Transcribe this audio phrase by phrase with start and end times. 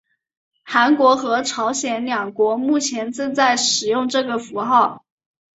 [0.63, 5.05] 韩国和朝鲜两国目前正在使用这个符号。